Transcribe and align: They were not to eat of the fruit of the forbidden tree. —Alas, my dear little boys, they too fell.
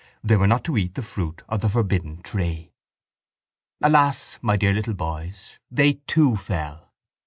They 0.23 0.35
were 0.35 0.47
not 0.47 0.63
to 0.63 0.77
eat 0.77 0.97
of 0.97 1.03
the 1.03 1.07
fruit 1.07 1.43
of 1.47 1.61
the 1.61 1.69
forbidden 1.69 2.23
tree. 2.23 2.71
—Alas, 3.83 4.39
my 4.41 4.57
dear 4.57 4.73
little 4.73 4.95
boys, 4.95 5.59
they 5.69 5.99
too 6.07 6.35
fell. 6.37 6.91